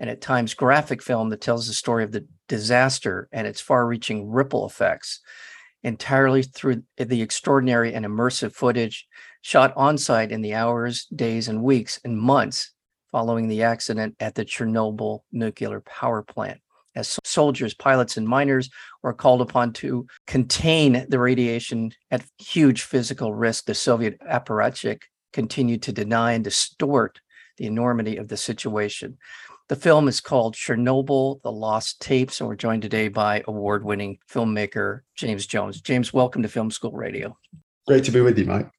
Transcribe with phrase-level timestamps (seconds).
[0.00, 3.86] and at times graphic film that tells the story of the disaster and its far
[3.86, 5.20] reaching ripple effects
[5.82, 9.06] entirely through the extraordinary and immersive footage
[9.42, 12.72] shot on site in the hours, days, and weeks and months
[13.12, 16.60] following the accident at the Chernobyl nuclear power plant.
[16.94, 18.70] As soldiers, pilots, and miners
[19.02, 25.02] were called upon to contain the radiation at huge physical risk, the Soviet apparatchik
[25.32, 27.20] continued to deny and distort
[27.56, 29.18] the enormity of the situation.
[29.68, 34.18] The film is called Chernobyl, The Lost Tapes, and we're joined today by award winning
[34.26, 35.82] filmmaker James Jones.
[35.82, 37.36] James, welcome to Film School Radio.
[37.86, 38.70] Great to be with you, Mike.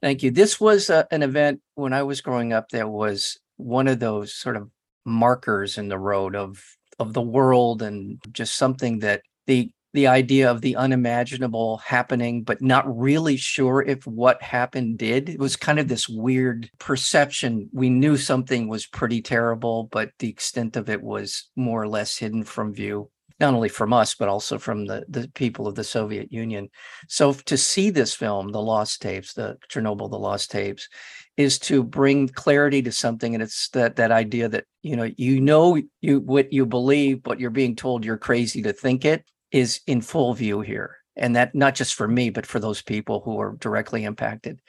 [0.00, 0.30] Thank you.
[0.30, 4.32] This was uh, an event when I was growing up that was one of those
[4.34, 4.70] sort of
[5.04, 6.64] markers in the road of
[6.98, 12.62] of the world and just something that the the idea of the unimaginable happening, but
[12.62, 15.28] not really sure if what happened did.
[15.28, 17.68] It was kind of this weird perception.
[17.72, 22.16] We knew something was pretty terrible, but the extent of it was more or less
[22.16, 25.82] hidden from view, not only from us, but also from the, the people of the
[25.82, 26.68] Soviet Union.
[27.08, 30.88] So to see this film, The Lost Tapes, the Chernobyl, The Lost Tapes,
[31.36, 33.34] is to bring clarity to something.
[33.34, 37.40] And it's that that idea that, you know, you know you what you believe, but
[37.40, 40.96] you're being told you're crazy to think it is in full view here.
[41.16, 44.60] And that not just for me, but for those people who are directly impacted.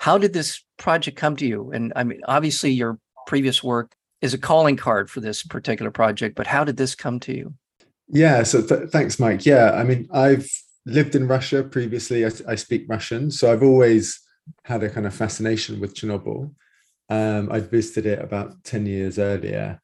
[0.00, 1.70] How did this project come to you?
[1.70, 6.34] And I mean, obviously, your previous work is a calling card for this particular project,
[6.34, 7.54] but how did this come to you?
[8.08, 9.46] Yeah, so th- thanks, Mike.
[9.46, 10.48] Yeah, I mean, I've
[10.86, 12.24] lived in Russia previously.
[12.24, 14.20] I, I, speak Russian, so I've always
[14.64, 16.52] had a kind of fascination with Chernobyl.
[17.08, 19.80] Um, I'd visited it about 10 years earlier.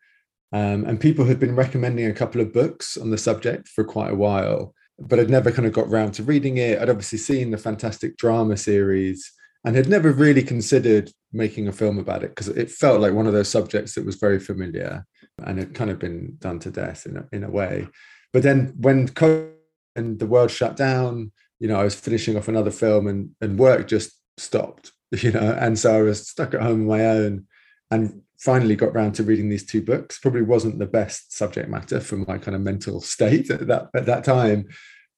[0.52, 4.12] Um, and people had been recommending a couple of books on the subject for quite
[4.12, 6.80] a while, but I'd never kind of got round to reading it.
[6.80, 9.30] I'd obviously seen the fantastic drama series
[9.64, 13.26] and had never really considered making a film about it because it felt like one
[13.26, 15.04] of those subjects that was very familiar
[15.44, 17.86] and had kind of been done to death in a, in a way.
[18.32, 19.52] But then when COVID
[19.96, 23.58] and the world shut down, you know, I was finishing off another film and, and
[23.58, 27.46] work just stopped, you know, and so I was stuck at home on my own
[27.90, 30.18] and finally got round to reading these two books.
[30.18, 34.06] Probably wasn't the best subject matter for my kind of mental state at that at
[34.06, 34.68] that time,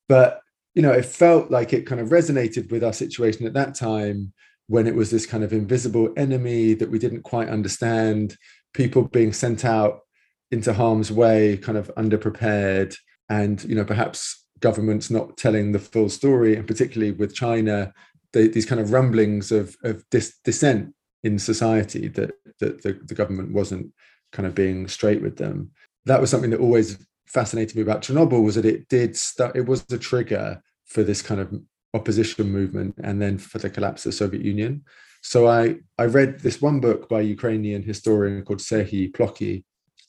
[0.09, 0.41] but
[0.75, 4.33] you know, it felt like it kind of resonated with our situation at that time
[4.69, 8.37] when it was this kind of invisible enemy that we didn't quite understand,
[8.73, 10.01] people being sent out
[10.53, 12.97] into harm's way, kind of underprepared,
[13.29, 17.93] and you know, perhaps governments not telling the full story, and particularly with China,
[18.33, 23.15] they, these kind of rumblings of, of dis- dissent in society that that the, the
[23.15, 23.93] government wasn't
[24.33, 25.71] kind of being straight with them.
[26.07, 29.67] That was something that always fascinated me about Chernobyl was that it did start, it
[29.67, 31.53] was the trigger for this kind of
[31.95, 34.85] opposition movement and then for the collapse of the Soviet Union.
[35.23, 39.65] So I I read this one book by a Ukrainian historian called Serhiy Plokhy,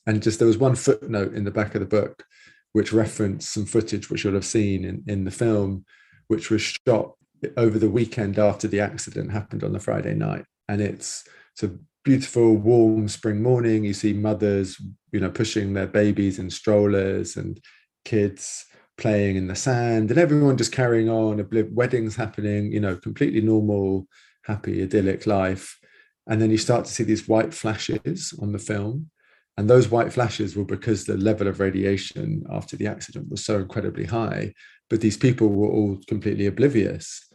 [0.06, 2.24] and just there was one footnote in the back of the book
[2.72, 5.84] which referenced some footage which you'll have seen in, in the film,
[6.28, 7.12] which was shot
[7.58, 11.76] over the weekend after the accident happened on the Friday night and it's it's a
[12.04, 13.84] beautiful warm spring morning.
[13.84, 14.80] You see mothers
[15.12, 17.60] you know pushing their babies in strollers and
[18.04, 18.64] kids
[18.98, 24.06] playing in the sand and everyone just carrying on weddings happening you know completely normal
[24.44, 25.78] happy idyllic life.
[26.26, 29.10] And then you start to see these white flashes on the film.
[29.56, 33.58] And those white flashes were because the level of radiation after the accident was so
[33.58, 34.54] incredibly high
[34.92, 37.31] but these people were all completely oblivious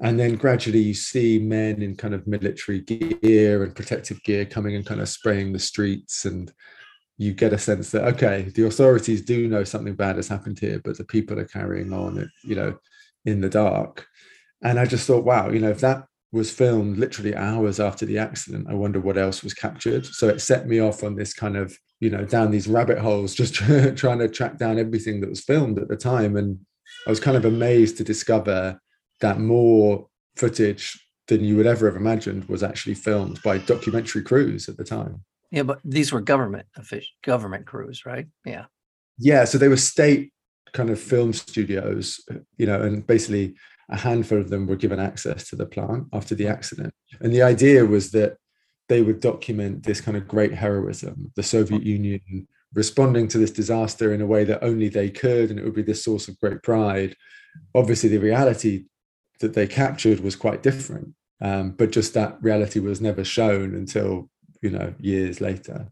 [0.00, 4.74] and then gradually you see men in kind of military gear and protective gear coming
[4.74, 6.52] and kind of spraying the streets and
[7.18, 10.80] you get a sense that okay the authorities do know something bad has happened here
[10.82, 12.76] but the people are carrying on you know
[13.26, 14.06] in the dark.
[14.62, 18.16] And i just thought wow you know if that was filmed literally hours after the
[18.16, 20.06] accident i wonder what else was captured.
[20.06, 23.34] So it set me off on this kind of you know down these rabbit holes
[23.42, 26.36] just trying to track down everything that was filmed at the time.
[26.36, 26.58] And
[27.06, 28.80] i was kind of amazed to discover
[29.20, 34.68] that more footage than you would ever have imagined was actually filmed by documentary crews
[34.68, 35.22] at the time.
[35.50, 38.26] Yeah, but these were government official government crews, right?
[38.44, 38.66] Yeah.
[39.18, 40.32] Yeah, so they were state
[40.72, 42.20] kind of film studios,
[42.56, 43.54] you know, and basically
[43.90, 46.94] a handful of them were given access to the plant after the accident.
[47.20, 48.36] And the idea was that
[48.88, 51.32] they would document this kind of great heroism.
[51.36, 55.58] The Soviet Union responding to this disaster in a way that only they could, and
[55.58, 57.16] it would be this source of great pride.
[57.74, 58.84] Obviously, the reality
[59.40, 64.28] that they captured was quite different, um, but just that reality was never shown until
[64.62, 65.88] you know years later.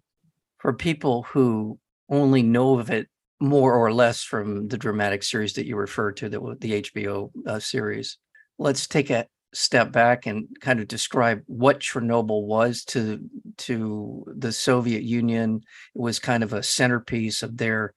[0.59, 1.79] For people who
[2.09, 3.09] only know of it
[3.41, 7.59] more or less from the dramatic series that you referred to, that the HBO uh,
[7.59, 8.19] series,
[8.59, 13.21] let's take a step back and kind of describe what Chernobyl was to
[13.59, 15.63] to the Soviet Union.
[15.95, 17.95] It was kind of a centerpiece of their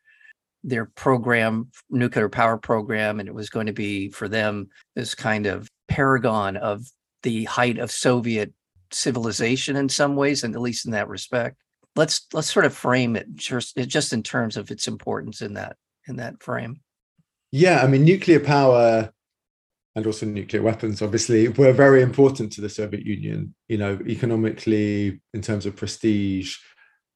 [0.64, 5.46] their program, nuclear power program, and it was going to be for them this kind
[5.46, 6.86] of paragon of
[7.24, 8.54] the height of Soviet
[8.92, 11.58] civilization in some ways, and at least in that respect.
[11.96, 15.76] Let's let's sort of frame it just just in terms of its importance in that
[16.08, 16.82] in that frame.
[17.52, 19.12] Yeah, I mean, nuclear power
[19.96, 25.22] and also nuclear weapons, obviously, were very important to the Soviet Union, you know, economically,
[25.34, 26.58] in terms of prestige.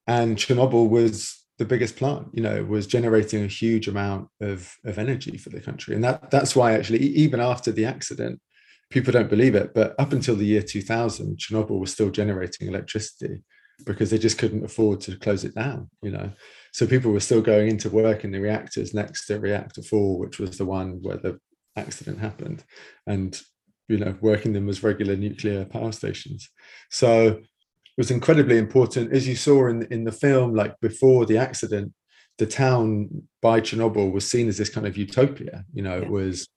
[0.07, 4.97] And Chernobyl was the biggest plant, you know, was generating a huge amount of, of
[4.97, 5.95] energy for the country.
[5.95, 8.41] And that that's why actually, even after the accident,
[8.89, 13.43] people don't believe it, but up until the year 2000, Chernobyl was still generating electricity
[13.85, 16.31] because they just couldn't afford to close it down, you know.
[16.71, 20.39] So people were still going into work in the reactors next to reactor four, which
[20.39, 21.39] was the one where the
[21.75, 22.63] accident happened
[23.07, 23.41] and
[23.87, 26.49] you know working them as regular nuclear power stations
[26.89, 27.39] so
[27.97, 31.93] was incredibly important as you saw in in the film like before the accident
[32.37, 33.09] the town
[33.41, 36.03] by chernobyl was seen as this kind of utopia you know yeah.
[36.03, 36.47] it was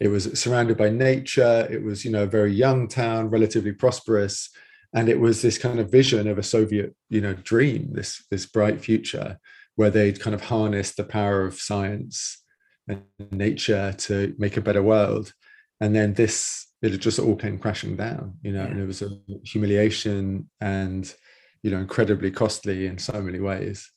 [0.00, 4.50] it was surrounded by nature it was you know a very young town relatively prosperous
[4.94, 8.46] and it was this kind of vision of a soviet you know dream this this
[8.46, 9.38] bright future
[9.76, 12.42] where they'd kind of harnessed the power of science
[12.86, 15.32] and nature to make a better world
[15.80, 18.70] and then this it just all came crashing down you know yeah.
[18.70, 19.10] and it was a
[19.44, 21.14] humiliation and
[21.62, 23.90] you know incredibly costly in so many ways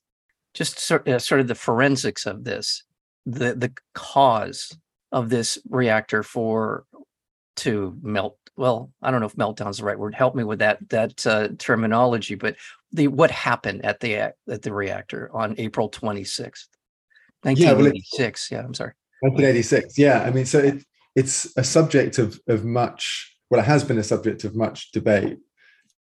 [0.53, 2.83] just sort, uh, sort of the forensics of this
[3.25, 4.77] the the cause
[5.11, 6.85] of this reactor for
[7.55, 10.59] to melt well i don't know if meltdown is the right word help me with
[10.59, 12.55] that that uh, terminology but
[12.91, 16.67] the what happened at the at the reactor on april 26th
[17.43, 18.51] 1986.
[18.51, 18.93] Yeah, yeah I'm sorry.
[19.21, 19.97] 1986.
[19.97, 20.83] Yeah, I mean, so it,
[21.17, 23.35] it's a subject of of much.
[23.49, 25.39] Well, it has been a subject of much debate,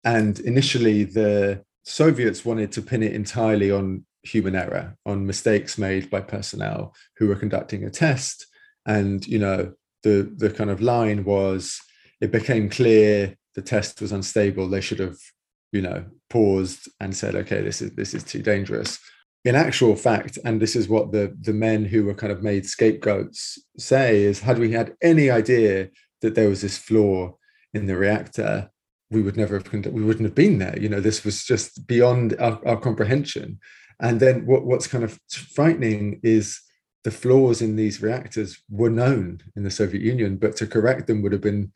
[0.03, 6.09] and initially the Soviets wanted to pin it entirely on human error, on mistakes made
[6.09, 8.45] by personnel who were conducting a test,
[8.85, 9.73] and you know
[10.03, 11.79] the the kind of line was
[12.19, 14.67] it became clear the test was unstable.
[14.67, 15.17] They should have
[15.71, 19.00] you know paused and said, okay, this is this is too dangerous
[19.45, 22.65] in actual fact, and this is what the the men who were kind of made
[22.65, 25.89] scapegoats say, is had we had any idea
[26.21, 27.38] that there was this flaw
[27.74, 28.71] in the reactor,
[29.12, 30.77] we would never have we wouldn't have been there.
[30.80, 33.59] You know, this was just beyond our, our comprehension.
[34.01, 36.59] And then what, what's kind of frightening is
[37.03, 41.21] the flaws in these reactors were known in the Soviet Union, but to correct them
[41.21, 41.71] would have been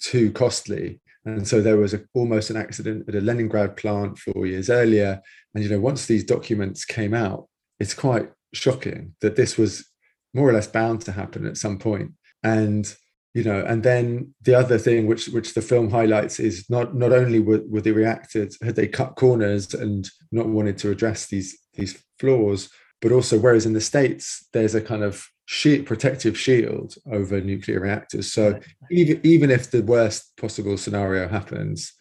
[0.00, 1.00] too costly.
[1.24, 5.20] And so there was a, almost an accident at a Leningrad plant four years earlier.
[5.54, 7.48] And, you know, once these documents came out,
[7.78, 9.88] it's quite shocking that this was
[10.34, 12.12] more or less bound to happen at some point.
[12.42, 12.92] And,
[13.34, 17.12] you know, and then the other thing which which the film highlights is not not
[17.12, 21.58] only were, were they reacted, had they cut corners and not wanted to address these
[21.74, 22.68] these flaws,
[23.00, 27.78] but also whereas in the States, there's a kind of sheet protective shield over nuclear
[27.78, 28.32] reactors.
[28.32, 28.58] So
[28.90, 31.92] even even if the worst possible scenario happens,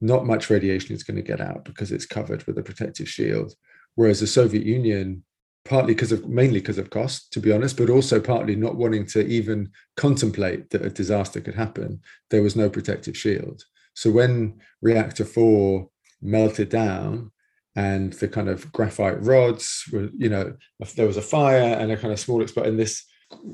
[0.00, 3.52] not much radiation is going to get out because it's covered with a protective shield.
[3.94, 5.22] Whereas the Soviet Union,
[5.66, 9.04] partly because of mainly because of cost, to be honest, but also partly not wanting
[9.08, 13.64] to even contemplate that a disaster could happen, there was no protective shield.
[13.92, 15.90] So when reactor four
[16.22, 17.32] melted down,
[17.76, 20.54] and the kind of graphite rods were, you know,
[20.96, 23.04] there was a fire and a kind of small explosion, and this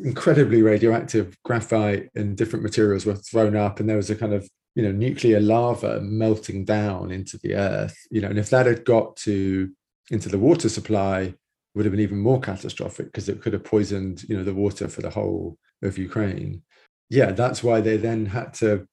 [0.04, 4.48] incredibly radioactive graphite and different materials were thrown up, and there was a kind of
[4.74, 8.84] you know nuclear lava melting down into the earth, you know, and if that had
[8.84, 9.70] got to
[10.10, 11.34] into the water supply,
[11.74, 14.88] would have been even more catastrophic because it could have poisoned you know the water
[14.88, 16.62] for the whole of Ukraine.
[17.08, 18.86] Yeah, that's why they then had to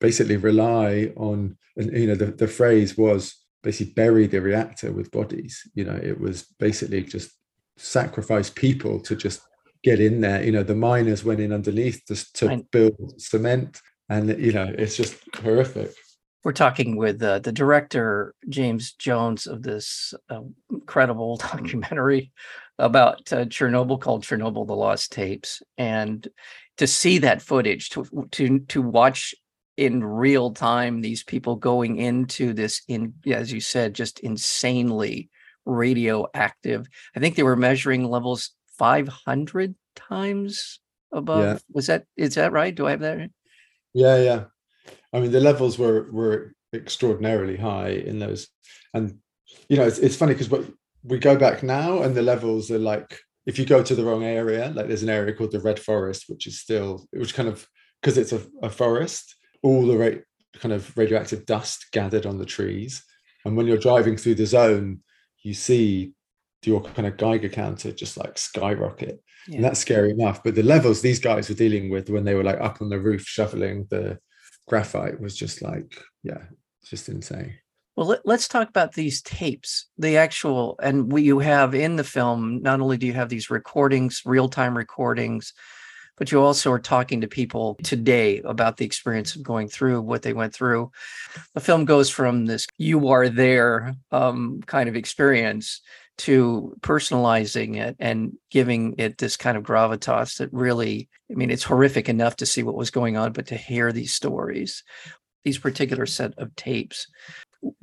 [0.00, 5.62] basically rely on, you know, the, the phrase was basically bury the reactor with bodies.
[5.74, 7.32] You know, it was basically just
[7.76, 9.40] sacrifice people to just
[9.82, 10.44] get in there.
[10.44, 14.96] You know, the miners went in underneath just to build cement, and you know, it's
[14.96, 15.92] just horrific.
[16.44, 22.32] We're talking with uh, the director James Jones of this uh, incredible documentary
[22.78, 26.28] about uh, Chernobyl called Chernobyl: The Lost Tapes, and
[26.76, 29.34] to see that footage, to to to watch
[29.76, 35.30] in real time these people going into this in as you said just insanely
[35.66, 36.86] radioactive.
[37.16, 40.80] I think they were measuring levels 500 times
[41.12, 41.42] above.
[41.42, 41.58] Yeah.
[41.72, 42.74] Was that is that right?
[42.74, 43.18] Do I have that?
[43.18, 43.30] right?
[43.92, 44.44] Yeah, yeah.
[45.12, 48.48] I mean, the levels were were extraordinarily high in those,
[48.92, 49.18] and
[49.68, 50.64] you know, it's, it's funny because what
[51.04, 54.24] we go back now, and the levels are like if you go to the wrong
[54.24, 57.66] area, like there's an area called the Red Forest, which is still, which kind of
[58.00, 62.44] because it's a, a forest, all the ra- kind of radioactive dust gathered on the
[62.46, 63.02] trees,
[63.44, 65.00] and when you're driving through the zone,
[65.42, 66.12] you see
[66.64, 69.56] your kind of Geiger counter just like skyrocket Yeah.
[69.56, 70.42] and that's scary enough.
[70.42, 73.00] But the levels these guys were dealing with when they were like up on the
[73.00, 74.18] roof shoveling the
[74.66, 76.42] graphite was just like, yeah,
[76.86, 77.54] just insane.
[77.96, 82.04] Well, let, let's talk about these tapes, the actual, and we, you have in the
[82.04, 85.52] film, not only do you have these recordings, real time recordings,
[86.16, 90.22] but you also are talking to people today about the experience of going through what
[90.22, 90.90] they went through.
[91.54, 95.80] The film goes from this you are there um, kind of experience
[96.16, 101.64] to personalizing it and giving it this kind of gravitas that really, I mean, it's
[101.64, 104.84] horrific enough to see what was going on, but to hear these stories,
[105.44, 107.08] these particular set of tapes.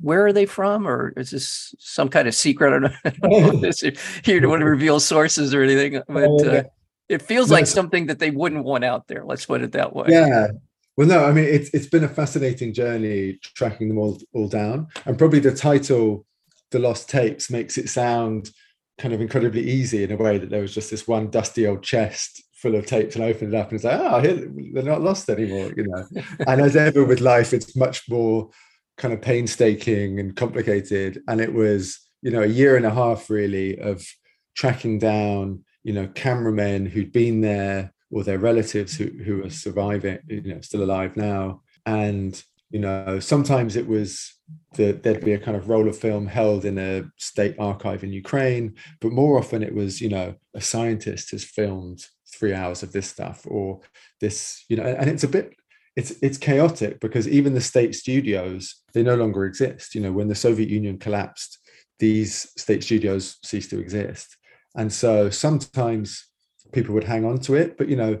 [0.00, 0.88] Where are they from?
[0.88, 2.68] Or is this some kind of secret?
[2.68, 5.52] I don't know, I don't know if this- if you don't want to reveal sources
[5.52, 6.00] or anything?
[6.08, 6.62] But uh,
[7.08, 9.94] it feels No, like something that they wouldn't want out there let's put it that
[9.94, 10.48] way Yeah.
[10.96, 14.88] Well, no, I mean it's it's been a fascinating journey tracking them all all down,
[15.06, 16.26] and probably the title,
[16.70, 18.50] "The Lost Tapes," makes it sound
[18.98, 21.82] kind of incredibly easy in a way that there was just this one dusty old
[21.82, 24.84] chest full of tapes, and I opened it up and it's like, oh, here, they're
[24.84, 26.06] not lost anymore, you know.
[26.46, 28.50] and as ever with life, it's much more
[28.96, 31.20] kind of painstaking and complicated.
[31.26, 34.06] And it was, you know, a year and a half really of
[34.54, 40.18] tracking down, you know, cameramen who'd been there or their relatives who who are surviving,
[40.28, 41.62] you know, still alive now.
[41.86, 44.34] And, you know, sometimes it was
[44.74, 48.12] that there'd be a kind of roll of film held in a state archive in
[48.12, 52.92] Ukraine, but more often it was, you know, a scientist has filmed three hours of
[52.92, 53.80] this stuff or
[54.20, 55.54] this, you know, and it's a bit
[55.96, 60.28] it's it's chaotic because even the state studios they no longer exist you know when
[60.28, 61.58] the soviet union collapsed
[61.98, 64.36] these state studios ceased to exist
[64.76, 66.26] and so sometimes
[66.72, 68.20] people would hang on to it but you know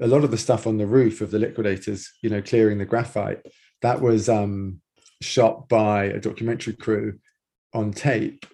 [0.00, 2.84] a lot of the stuff on the roof of the liquidators you know clearing the
[2.84, 3.44] graphite
[3.82, 4.80] that was um
[5.22, 7.18] shot by a documentary crew
[7.72, 8.44] on tape.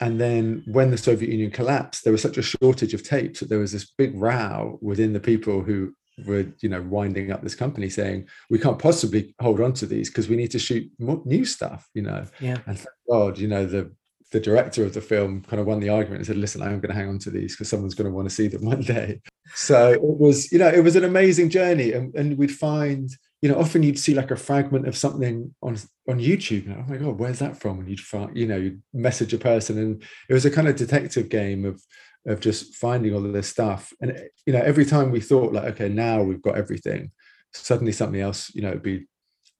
[0.00, 3.48] And then when the soviet union collapsed there was such a shortage of tapes that
[3.48, 5.92] there was this big row within the people who
[6.24, 10.08] were you know winding up this company saying we can't possibly hold on to these
[10.08, 12.24] because we need to shoot more new stuff you know?
[12.38, 12.58] Yeah.
[12.66, 13.90] And thank god you know the
[14.30, 16.92] the director of the film kind of won the argument and said listen i'm going
[16.92, 19.20] to hang on to these because someone's going to want to see them one day.
[19.54, 23.08] So it was you know it was an amazing journey and, and we'd find
[23.40, 26.84] you know often you'd see like a fragment of something on on youtube and, oh
[26.86, 27.80] my god where's that from?
[27.80, 30.76] And you'd find you know you'd message a person and it was a kind of
[30.76, 31.82] detective game of
[32.26, 33.92] of just finding all of this stuff.
[34.00, 37.10] And you know every time we thought like okay now we've got everything
[37.54, 39.06] suddenly something else you know it'd be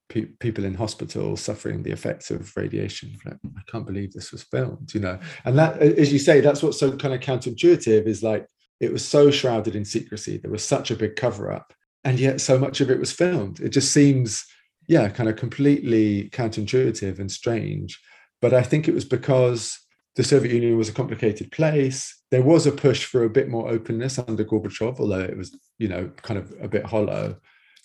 [0.09, 3.17] pe- people in hospital suffering the effects of radiation.
[3.25, 5.19] Like, i can't believe this was filmed you know?
[5.45, 8.47] And that as you say that's what's so kind of counterintuitive is like
[8.81, 10.39] it was so shrouded in secrecy.
[10.39, 11.73] There was such a big cover up
[12.05, 13.61] and yet so much of it was filmed.
[13.61, 14.45] It just seems
[14.87, 18.01] yeah kind of completely counterintuitive and strange.
[18.41, 19.79] But i think it was because
[20.19, 22.13] the Soviet Union was a complicated place.
[22.33, 25.87] There was a push for a bit more openness under Gorbachev, although it was, you
[25.87, 27.37] know, kind of a bit hollow.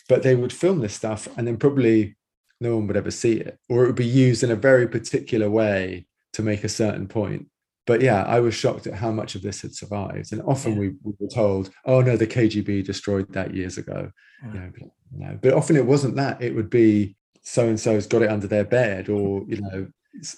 [0.10, 2.16] But they would film this stuff and then probably
[2.60, 5.50] no one would ever see it, or it would be used in a very particular
[5.50, 7.48] way to make a certain point.
[7.86, 10.32] But yeah, I was shocked at how much of this had survived.
[10.32, 10.80] And often Yeah.
[10.80, 14.10] we, we were told, oh no, the KGB destroyed that years ago.
[14.42, 14.54] Yeah.
[14.54, 16.42] You know, but, no, but often it wasn't that.
[16.42, 19.88] It would be so and so's got it under their bed, or you know,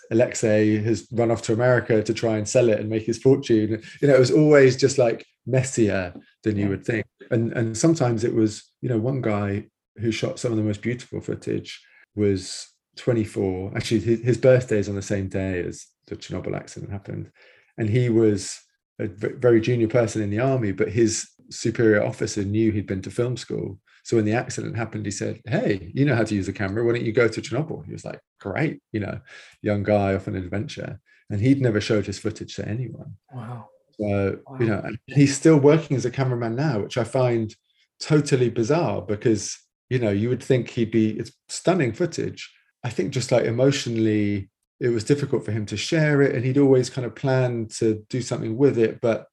[0.10, 3.84] Alexei has run off to America to try and sell it and make his fortune.
[4.02, 6.14] You know, it was always just like messier
[6.46, 7.06] than you would think.
[7.32, 9.66] And and sometimes it was, you know, one guy
[9.98, 11.82] who shot some of the most beautiful footage
[12.16, 13.74] was 24.
[13.76, 17.32] Actually, his, his birthday is on the same day as the Chernobyl accident happened.
[17.78, 18.60] And he was
[19.00, 23.12] a very junior person in the army, but his superior officer knew he'd been to
[23.12, 23.80] film school.
[24.04, 26.86] So when the accident happened, he said, Hey, you know how to use a camera.
[26.86, 27.86] Why don't you go to Chernobyl?
[27.86, 29.20] He was like, Great, you know,
[29.62, 31.00] young guy off an adventure.
[31.30, 33.16] And he'd never showed his footage to anyone.
[33.34, 34.58] wow So, Wow.
[34.60, 37.54] you know, and he's still working as a cameraman now, which I find
[38.00, 39.58] totally bizarre because,
[39.90, 42.54] you know, you would think he'd be, it's stunning footage.
[42.84, 44.50] I think just like emotionally,
[44.80, 46.36] it was difficult for him to share it.
[46.36, 49.00] And he'd always kind of planned to do something with it.
[49.02, 49.28] But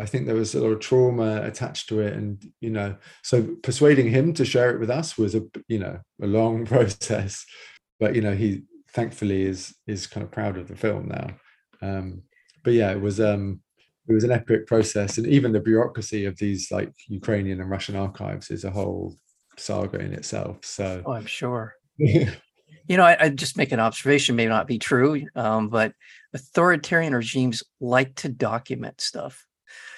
[0.00, 2.14] I think there was a lot of trauma attached to it.
[2.14, 6.00] And, you know, so persuading him to share it with us was a, you know,
[6.20, 7.46] a long process.
[8.00, 11.28] But, you know, he thankfully is, is kind of proud of the film now.
[11.80, 12.22] Um,
[12.64, 13.60] but yeah, it was um
[14.08, 17.96] it was an epic process, and even the bureaucracy of these like Ukrainian and Russian
[17.96, 19.16] archives is a whole
[19.56, 20.64] saga in itself.
[20.64, 21.74] So oh, I'm sure.
[21.98, 22.26] you
[22.88, 25.92] know, I, I, just make an observation, may not be true, um, but
[26.32, 29.44] authoritarian regimes like to document stuff.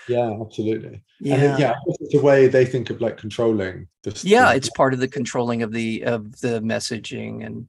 [0.08, 1.02] Yeah, absolutely.
[1.20, 3.86] Yeah, and yeah, it's a way they think of like controlling.
[4.02, 7.66] This, yeah, it's part of the controlling of the of the messaging and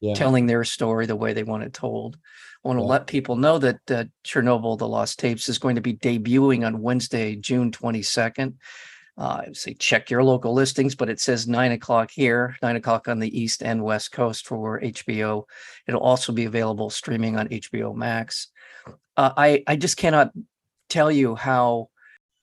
[0.00, 0.14] yeah.
[0.14, 2.16] telling their story the way they want it told.
[2.64, 2.88] I want to yeah.
[2.88, 6.82] let people know that uh, Chernobyl: The Lost Tapes is going to be debuting on
[6.82, 8.58] Wednesday, June twenty second.
[9.16, 13.18] Uh, say check your local listings, but it says nine o'clock here, nine o'clock on
[13.18, 15.44] the east and west coast for HBO.
[15.86, 18.48] It'll also be available streaming on HBO Max.
[19.16, 20.30] Uh, I I just cannot
[20.88, 21.88] tell you how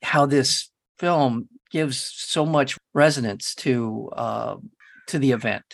[0.02, 4.56] how this film gives so much resonance to uh,
[5.08, 5.64] to the event.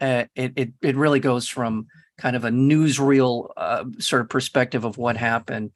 [0.00, 1.86] Uh, it, it it really goes from
[2.18, 5.70] kind of a newsreel uh, sort of perspective of what happened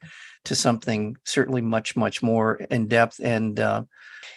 [0.45, 3.83] to something certainly much much more in depth and uh,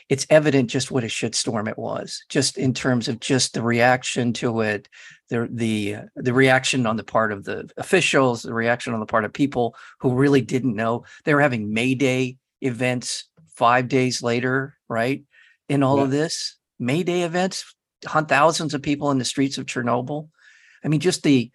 [0.08, 4.32] it's evident just what a shitstorm it was just in terms of just the reaction
[4.32, 4.88] to it
[5.30, 9.24] the the the reaction on the part of the officials the reaction on the part
[9.24, 11.04] of people who really didn't know.
[11.24, 15.24] They were having may day events 5 days later right?
[15.68, 16.04] In all yeah.
[16.04, 20.28] of this may day events hunt thousands of people in the streets of chernobyl.
[20.84, 21.50] I mean just the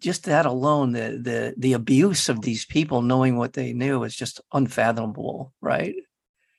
[0.00, 4.16] just that alone the the the abuse of these people knowing what they knew is
[4.16, 5.94] just unfathomable right?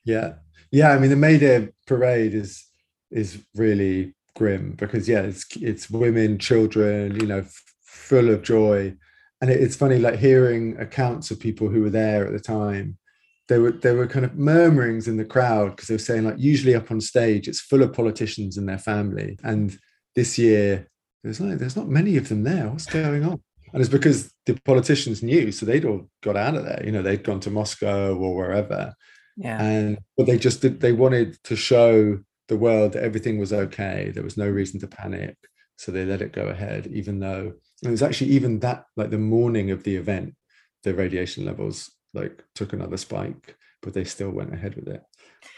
[0.04, 0.34] Yeah.
[0.70, 2.64] Yeah, I mean the May Day parade is
[3.10, 8.94] is really grim because yeah, it's it's women, children, you know, f- full of joy,
[9.40, 12.96] and it, it's funny like hearing accounts of people who were there at the time.
[13.48, 16.38] There were there were kind of murmurings in the crowd because they were saying like
[16.38, 19.78] usually up on stage it's full of politicians and their family, and
[20.14, 20.88] this year
[21.22, 22.68] there's like there's not many of them there.
[22.68, 23.40] What's going on?
[23.72, 26.82] And it's because the politicians knew, so they'd all got out of there.
[26.84, 28.94] You know, they'd gone to Moscow or wherever,
[29.36, 29.62] yeah.
[29.62, 34.10] And but they just did, they wanted to show the world that everything was okay.
[34.14, 35.36] There was no reason to panic.
[35.76, 39.18] So they let it go ahead, even though it was actually even that like the
[39.18, 40.34] morning of the event,
[40.82, 45.02] the radiation levels like took another spike, but they still went ahead with it.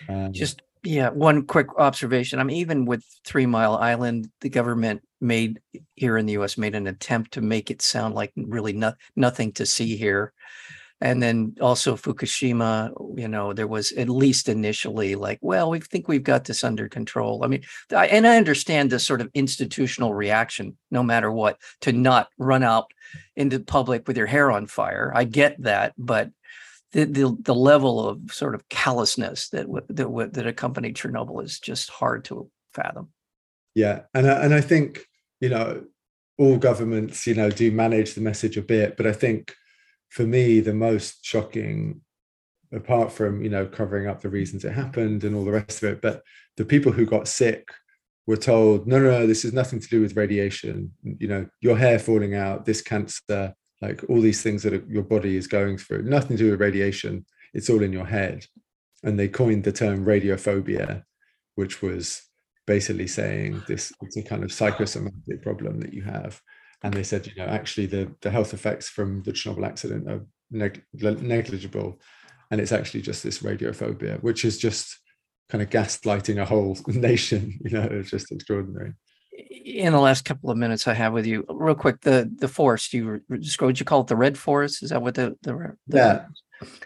[0.08, 2.38] Um, just yeah, one quick observation.
[2.38, 5.60] I mean, even with Three Mile Island, the government made
[5.94, 6.58] here in the U.S.
[6.58, 10.32] made an attempt to make it sound like really no, nothing to see here
[11.00, 16.08] and then also Fukushima, you know, there was at least initially like, well, we think
[16.08, 17.44] we've got this under control.
[17.44, 17.62] I mean,
[17.94, 22.62] I, and I understand the sort of institutional reaction, no matter what, to not run
[22.62, 22.90] out
[23.36, 25.12] into public with your hair on fire.
[25.14, 26.30] I get that, but
[26.94, 31.90] the the, the level of sort of callousness that that that accompanied Chernobyl is just
[31.90, 33.08] hard to fathom.
[33.74, 35.04] Yeah, and I, and I think
[35.40, 35.84] you know
[36.38, 39.54] all governments you know do manage the message a bit, but I think
[40.08, 42.00] for me, the most shocking,
[42.72, 45.92] apart from you know covering up the reasons it happened and all the rest of
[45.92, 46.22] it, but
[46.56, 47.68] the people who got sick
[48.26, 50.92] were told, no, no, no, this is nothing to do with radiation.
[51.02, 53.54] You know, your hair falling out, this cancer,
[53.86, 57.24] like all these things that your body is going through, nothing to do with radiation.
[57.52, 58.46] It's all in your head.
[59.02, 61.04] And they coined the term radiophobia,
[61.54, 62.22] which was
[62.66, 66.40] basically saying this it's a kind of psychosomatic problem that you have
[66.84, 70.20] and they said, you know, actually the the health effects from the Chernobyl accident are
[70.50, 71.98] neg- negligible,
[72.50, 74.98] and it's actually just this radiophobia, which is just
[75.48, 77.58] kind of gaslighting a whole nation.
[77.64, 78.92] You know, it's just extraordinary.
[79.64, 82.92] In the last couple of minutes I have with you, real quick, the the forest
[82.92, 84.82] you described, you call it the red forest?
[84.82, 86.24] Is that what the the, the yeah?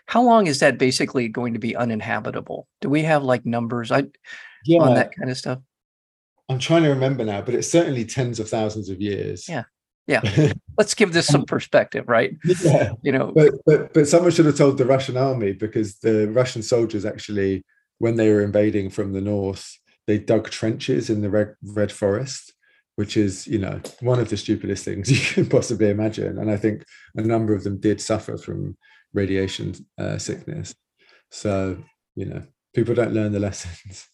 [0.06, 2.66] How long is that basically going to be uninhabitable?
[2.80, 3.90] Do we have like numbers?
[3.90, 4.04] I
[4.64, 4.80] yeah.
[4.80, 5.58] on that kind of stuff.
[6.48, 9.48] I'm trying to remember now, but it's certainly tens of thousands of years.
[9.48, 9.64] Yeah
[10.08, 10.22] yeah
[10.78, 14.46] let's give this some um, perspective right yeah you know but, but but someone should
[14.46, 17.62] have told the russian army because the russian soldiers actually
[17.98, 22.54] when they were invading from the north they dug trenches in the red, red forest
[22.98, 26.56] which is you know one of the stupidest things you can possibly imagine and i
[26.56, 26.82] think
[27.14, 28.76] a number of them did suffer from
[29.14, 30.74] radiation uh, sickness
[31.30, 31.78] so
[32.16, 32.42] you know
[32.74, 34.08] people don't learn the lessons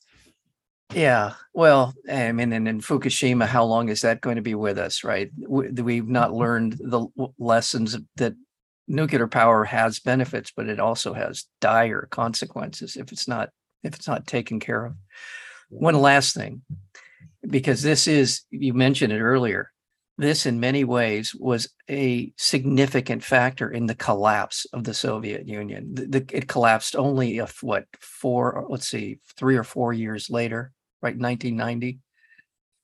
[0.92, 4.78] yeah, well, I mean, and in Fukushima, how long is that going to be with
[4.78, 5.28] us, right?
[5.48, 6.38] We've not mm-hmm.
[6.38, 8.34] learned the lessons that
[8.86, 13.48] nuclear power has benefits, but it also has dire consequences if it's not
[13.82, 14.94] if it's not taken care of.
[15.68, 16.62] One last thing,
[17.48, 19.70] because this is you mentioned it earlier.
[20.16, 25.92] This, in many ways, was a significant factor in the collapse of the Soviet Union.
[25.92, 30.72] The, the, it collapsed only if what four, let's see, three or four years later
[31.04, 31.16] right?
[31.18, 32.00] 1990.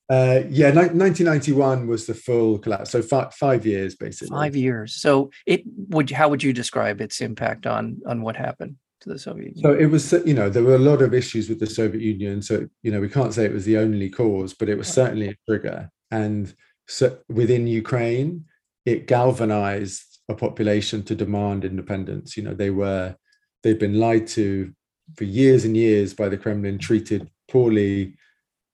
[0.09, 2.91] Uh, yeah, ni- 1991 was the full collapse.
[2.91, 4.37] So five five years basically.
[4.37, 5.01] Five years.
[5.01, 6.11] So it would.
[6.11, 9.63] How would you describe its impact on on what happened to the Soviet Union?
[9.63, 12.43] So it was, you know, there were a lot of issues with the Soviet Union.
[12.43, 15.29] So you know, we can't say it was the only cause, but it was certainly
[15.29, 15.91] a trigger.
[16.11, 16.53] And
[16.87, 18.45] so within Ukraine,
[18.85, 22.37] it galvanized a population to demand independence.
[22.37, 23.17] You know, they were
[23.63, 24.73] they've been lied to
[25.17, 28.15] for years and years by the Kremlin, treated poorly,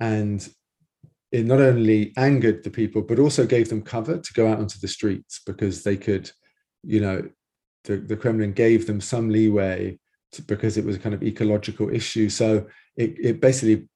[0.00, 0.46] and
[1.32, 4.78] it not only angered the people, but also gave them cover to go out onto
[4.78, 6.30] the streets because they could,
[6.82, 7.28] you know,
[7.84, 9.98] the, the Kremlin gave them some leeway
[10.46, 12.28] because it was a kind of ecological issue.
[12.28, 13.88] So it, it basically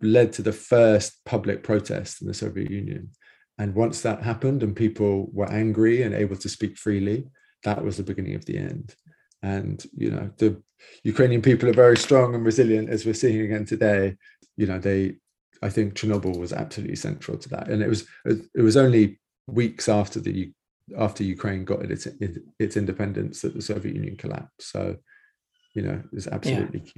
[0.00, 3.10] led to the first public protest in the Soviet Union.
[3.58, 7.26] And once that happened and people were angry and able to speak freely,
[7.64, 8.94] that was the beginning of the end.
[9.42, 10.62] And, you know, the
[11.04, 14.16] Ukrainian people are very strong and resilient, as we're seeing again today.
[14.56, 15.16] You know, they,
[15.62, 17.68] I think Chernobyl was absolutely central to that.
[17.68, 20.52] And it was, it was only weeks after the,
[20.98, 22.06] after Ukraine got its,
[22.58, 24.70] its independence that the Soviet Union collapsed.
[24.70, 24.96] So,
[25.76, 26.92] you know, is absolutely key.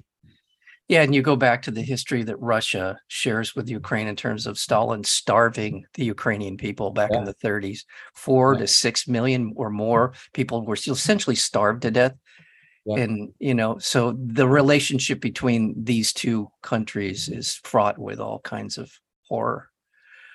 [0.89, 4.47] Yeah, and you go back to the history that Russia shares with Ukraine in terms
[4.47, 7.85] of Stalin starving the Ukrainian people back in the 30s.
[8.15, 8.61] Four Yeah.
[8.61, 12.15] to six million or more people were still essentially starved to death.
[12.87, 13.01] Yeah.
[13.01, 18.79] And, you know, so the relationship between these two countries is fraught with all kinds
[18.79, 18.91] of
[19.29, 19.69] horror.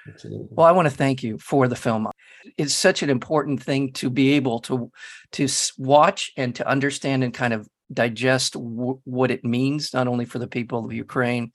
[0.07, 0.49] Absolutely.
[0.51, 2.09] Well, I want to thank you for the film.
[2.57, 4.91] It's such an important thing to be able to
[5.31, 10.25] to watch and to understand and kind of digest w- what it means, not only
[10.25, 11.51] for the people of Ukraine,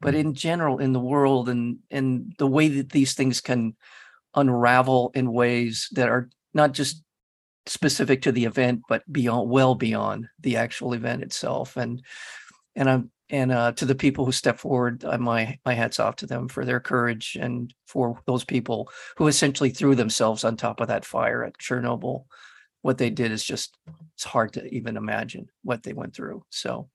[0.00, 3.76] but in general in the world, and and the way that these things can
[4.34, 7.02] unravel in ways that are not just
[7.66, 11.76] specific to the event, but beyond, well beyond the actual event itself.
[11.76, 12.02] And
[12.74, 16.16] and I'm and uh, to the people who step forward, uh, my my hats off
[16.16, 20.80] to them for their courage and for those people who essentially threw themselves on top
[20.80, 22.24] of that fire at Chernobyl.
[22.82, 23.78] What they did is just
[24.14, 26.44] it's hard to even imagine what they went through.
[26.50, 26.88] So,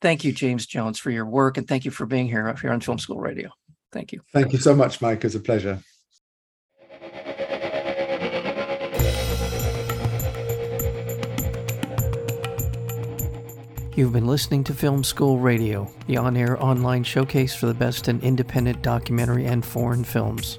[0.00, 2.80] thank you, James Jones, for your work, and thank you for being here here on
[2.80, 3.50] Film School Radio.
[3.92, 4.20] Thank you.
[4.32, 5.24] Thank you so much, Mike.
[5.24, 5.78] It's a pleasure.
[13.94, 18.08] You've been listening to Film School Radio, the on air online showcase for the best
[18.08, 20.58] in independent documentary and foreign films.